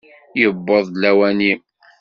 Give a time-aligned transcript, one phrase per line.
[0.39, 1.61] Yewweḍ-d lawan-im!